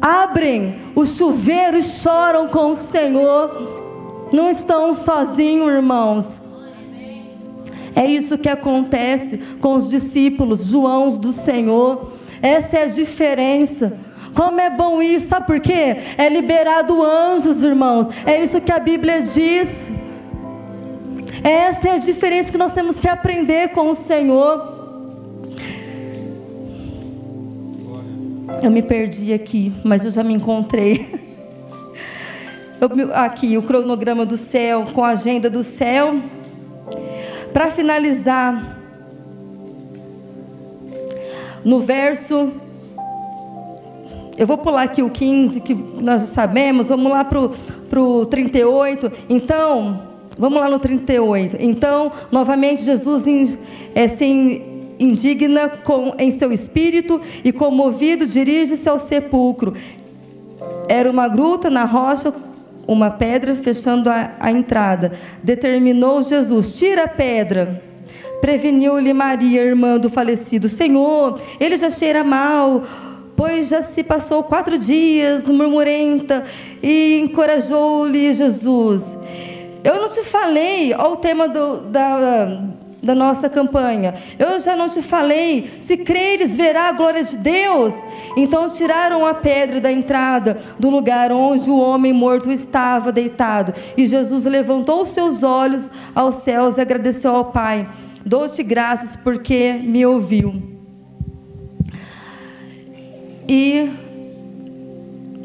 [0.00, 4.28] abrem o chuveiro e choram com o Senhor.
[4.32, 6.40] Não estão sozinhos, irmãos.
[7.96, 12.12] É isso que acontece com os discípulos, Joãos do Senhor.
[12.40, 13.98] Essa é a diferença.
[14.32, 15.96] Como é bom isso, sabe por quê?
[16.16, 18.06] É liberado anjos, irmãos.
[18.24, 19.90] É isso que a Bíblia diz.
[21.42, 24.75] Essa é a diferença que nós temos que aprender com o Senhor.
[28.62, 31.26] Eu me perdi aqui, mas eu já me encontrei.
[32.78, 36.20] Eu, aqui, o cronograma do céu, com a agenda do céu.
[37.50, 38.78] Para finalizar,
[41.64, 42.52] no verso
[44.38, 47.40] eu vou pular aqui o 15, que nós já sabemos, vamos lá para
[48.00, 49.10] o 38.
[49.30, 50.02] Então,
[50.36, 51.56] vamos lá no 38.
[51.58, 53.56] Então, novamente, Jesus
[53.94, 54.62] é, se
[54.98, 59.74] indigna com, em seu espírito e, comovido, dirige-se ao sepulcro.
[60.88, 62.32] Era uma gruta na rocha,
[62.86, 65.12] uma pedra fechando a, a entrada.
[65.42, 67.82] Determinou Jesus: tira a pedra.
[68.40, 72.82] Preveniu-lhe Maria, irmã do falecido: Senhor, ele já cheira mal
[73.36, 76.44] pois já se passou quatro dias murmurenta
[76.82, 79.16] e encorajou-lhe Jesus.
[79.84, 82.60] Eu não te falei, olha o tema do, da,
[83.06, 84.14] da nossa campanha.
[84.38, 87.94] Eu já não te falei, se creres, verá a glória de Deus.
[88.36, 93.72] Então tiraram a pedra da entrada do lugar onde o homem morto estava deitado.
[93.96, 97.88] E Jesus levantou seus olhos aos céus e agradeceu ao Pai.
[98.24, 100.60] Dou-te graças porque me ouviu.
[103.48, 103.88] E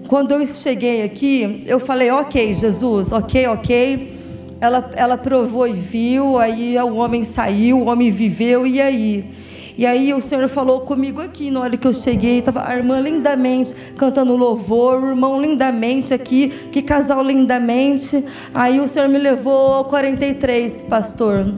[0.08, 4.21] quando eu cheguei aqui, eu falei, ok, Jesus, ok, ok.
[4.62, 9.26] Ela, ela provou e viu, aí o homem saiu, o homem viveu, e aí?
[9.76, 13.00] E aí o Senhor falou comigo aqui, na hora que eu cheguei, estava a irmã
[13.00, 18.24] lindamente cantando louvor, o irmão lindamente aqui, que casal lindamente.
[18.54, 21.56] Aí o Senhor me levou ao 43, pastor.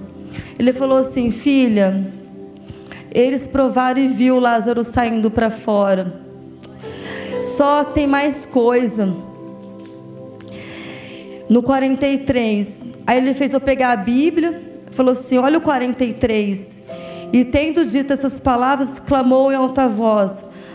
[0.57, 2.07] Ele falou assim, filha,
[3.11, 6.21] eles provaram e viu Lázaro saindo para fora.
[7.43, 9.32] Só tem mais coisa.
[11.53, 16.79] No 43, aí ele fez eu pegar a Bíblia, falou assim: Olha o 43.
[17.31, 20.31] E tendo dito essas palavras, clamou em alta voz: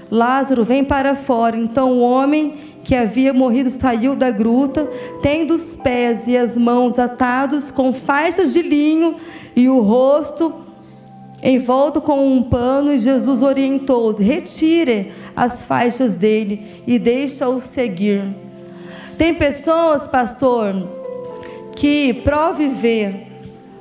[0.08, 1.56] Lázaro, vem para fora.
[1.56, 2.52] Então o homem
[2.84, 4.88] que havia morrido saiu da gruta,
[5.20, 9.16] tendo os pés e as mãos atados com faixas de linho
[9.56, 10.54] e o rosto
[11.42, 12.92] envolto com um pano.
[12.92, 18.46] E Jesus orientou-os: Retire as faixas dele e deixa-o seguir.
[19.18, 20.72] Tem pessoas, pastor,
[21.74, 23.26] que prova e vê,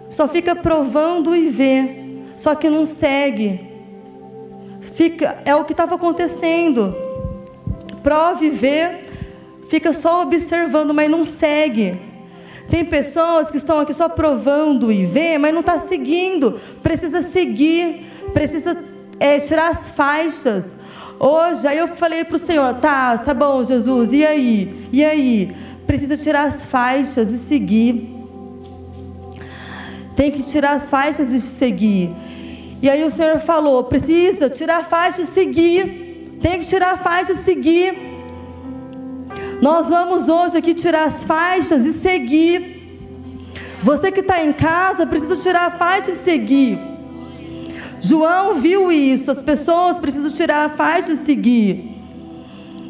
[0.09, 3.61] só fica provando e vê, só que não segue.
[4.95, 6.95] Fica, é o que estava acontecendo.
[8.01, 8.89] Prova e vê,
[9.69, 11.99] fica só observando, mas não segue.
[12.67, 16.59] Tem pessoas que estão aqui só provando e vê, mas não está seguindo.
[16.81, 18.75] Precisa seguir, precisa
[19.19, 20.75] é, tirar as faixas.
[21.19, 24.87] Hoje, aí eu falei para o Senhor: tá, tá bom, Jesus, e aí?
[24.91, 25.55] E aí?
[25.85, 28.15] Precisa tirar as faixas e seguir.
[30.15, 32.13] Tem que tirar as faixas e seguir.
[32.81, 36.37] E aí o Senhor falou: precisa tirar a faixa e seguir.
[36.41, 37.95] Tem que tirar a faixa e seguir.
[39.61, 42.77] Nós vamos hoje aqui tirar as faixas e seguir.
[43.81, 46.96] Você que está em casa precisa tirar a faixa e seguir.
[47.99, 51.97] João viu isso, as pessoas precisam tirar a faixa e seguir.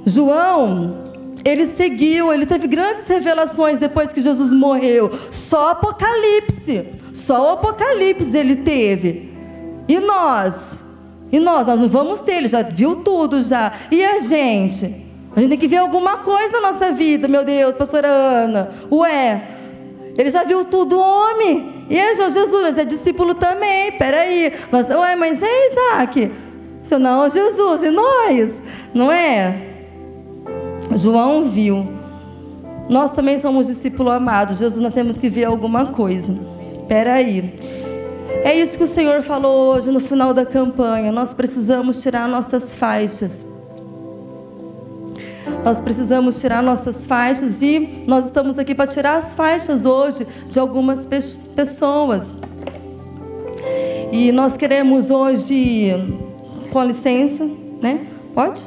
[0.05, 1.03] João,
[1.43, 5.11] ele seguiu, ele teve grandes revelações depois que Jesus morreu.
[5.31, 9.31] Só Apocalipse, só o Apocalipse ele teve.
[9.87, 10.83] E nós?
[11.31, 13.73] E nós, nós não vamos ter, ele já viu tudo já.
[13.91, 15.05] E a gente?
[15.35, 18.69] A gente tem que ver alguma coisa na nossa vida, meu Deus, pastora Ana.
[18.91, 19.41] Ué,
[20.17, 21.76] ele já viu tudo, homem.
[21.89, 23.91] E é Jesus, é discípulo também.
[23.93, 24.53] Peraí.
[24.71, 26.31] Nós, ué, mas é Isaac.
[26.83, 28.53] Se não, Jesus, e nós?
[28.93, 29.55] Não é?
[30.95, 31.87] João viu.
[32.89, 34.55] Nós também somos discípulo amado.
[34.55, 36.33] Jesus, nós temos que ver alguma coisa.
[36.87, 37.53] Peraí.
[38.43, 41.11] É isso que o Senhor falou hoje no final da campanha.
[41.11, 43.43] Nós precisamos tirar nossas faixas.
[45.63, 50.59] Nós precisamos tirar nossas faixas e nós estamos aqui para tirar as faixas hoje de
[50.59, 51.05] algumas
[51.55, 52.23] pessoas.
[54.11, 55.91] E nós queremos hoje,
[56.71, 57.45] com licença,
[57.81, 58.07] né?
[58.33, 58.61] Pode?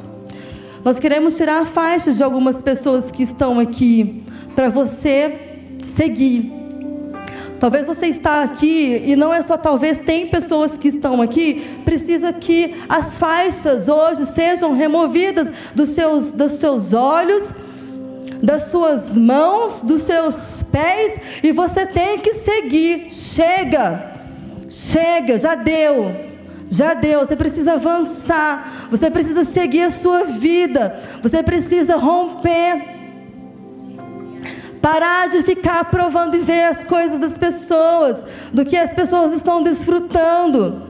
[0.83, 4.23] Nós queremos tirar a faixa de algumas pessoas que estão aqui
[4.55, 5.39] para você
[5.85, 6.60] seguir.
[7.61, 12.33] Talvez você está aqui e não é só talvez tem pessoas que estão aqui, precisa
[12.33, 17.53] que as faixas hoje sejam removidas dos seus dos seus olhos,
[18.41, 23.11] das suas mãos, dos seus pés e você tem que seguir.
[23.11, 24.11] Chega.
[24.67, 26.11] Chega, já deu.
[26.67, 33.00] Já deu, você precisa avançar, você precisa seguir a sua vida, você precisa romper.
[34.81, 38.17] Parar de ficar provando e ver as coisas das pessoas,
[38.51, 40.81] do que as pessoas estão desfrutando.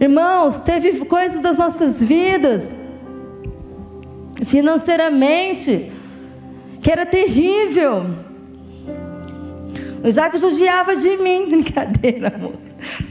[0.00, 2.70] Irmãos, teve coisas das nossas vidas,
[4.44, 5.92] financeiramente,
[6.82, 8.06] que era terrível.
[10.02, 11.50] O Isaac judiava de mim.
[11.60, 12.54] Brincadeira, amor.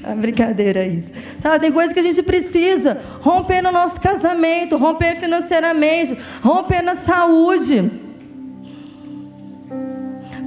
[0.01, 1.11] Ah, brincadeira isso.
[1.38, 6.95] Sabe, tem coisa que a gente precisa romper no nosso casamento, romper financeiramente, romper na
[6.95, 8.07] saúde.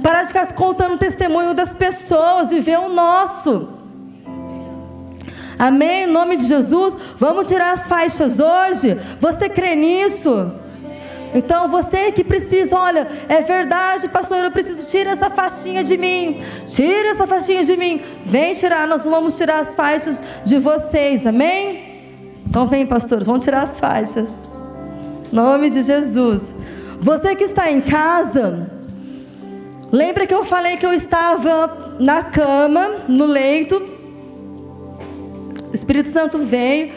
[0.01, 3.69] Parar de ficar contando o testemunho das pessoas, viver o nosso.
[5.57, 6.05] Amém?
[6.05, 8.99] Em nome de Jesus, vamos tirar as faixas hoje.
[9.19, 10.51] Você crê nisso?
[11.33, 16.43] Então você que precisa, olha, é verdade, pastor, eu preciso tirar essa faixinha de mim.
[16.65, 18.01] Tira essa faixinha de mim.
[18.25, 21.91] Vem tirar, nós vamos tirar as faixas de vocês, amém?
[22.45, 24.27] Então vem, pastor, vamos tirar as faixas.
[25.31, 26.41] Nome de Jesus.
[26.99, 28.69] Você que está em casa,
[29.91, 33.75] lembra que eu falei que eu estava na cama, no leito.
[35.71, 36.91] O Espírito Santo veio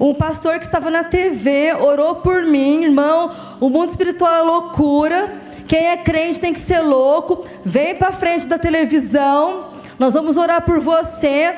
[0.00, 3.36] um pastor que estava na TV orou por mim, irmão.
[3.60, 5.30] O mundo espiritual é loucura.
[5.68, 7.44] Quem é crente tem que ser louco.
[7.62, 9.74] Vem para frente da televisão.
[9.98, 11.54] Nós vamos orar por você.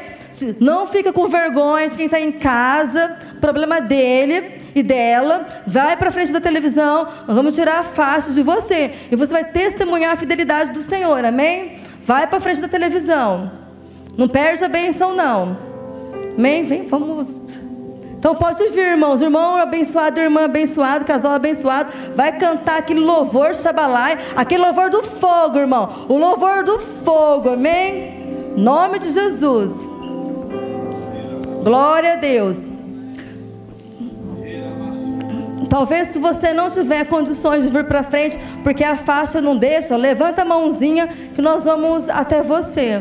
[0.58, 3.16] Não fica com vergonha de quem está em casa.
[3.40, 5.46] Problema dele e dela.
[5.66, 7.08] Vai para frente da televisão.
[7.26, 8.92] Nós vamos tirar a faixa de você.
[9.10, 11.24] E você vai testemunhar a fidelidade do Senhor.
[11.24, 11.78] Amém?
[12.04, 13.50] Vai para frente da televisão.
[14.16, 15.56] Não perde a benção, não.
[16.36, 16.64] Amém?
[16.64, 17.42] Vem, vamos
[18.22, 19.20] então pode vir, irmãos.
[19.20, 21.92] Irmão abençoado, irmã abençoado, casal abençoado.
[22.14, 26.06] Vai cantar aquele louvor Shabalai, aquele louvor do fogo, irmão.
[26.08, 28.54] O louvor do fogo, amém?
[28.56, 29.72] Nome de Jesus.
[31.64, 32.71] Glória a Deus.
[35.72, 39.96] Talvez se você não tiver condições de vir para frente, porque a faixa não deixa,
[39.96, 43.00] levanta a mãozinha que nós vamos até você.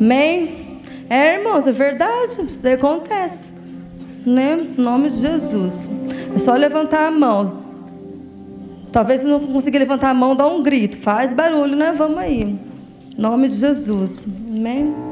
[0.00, 0.80] Amém?
[1.08, 3.58] É, irmãos, é verdade, isso acontece
[4.26, 4.66] né?
[4.76, 5.88] Em nome de Jesus.
[6.34, 7.68] É só levantar a mão.
[8.90, 10.96] Talvez se não conseguir levantar a mão, dá um grito.
[10.96, 11.92] Faz barulho, né?
[11.96, 12.42] Vamos aí.
[12.42, 14.26] Em nome de Jesus.
[14.26, 15.07] Amém?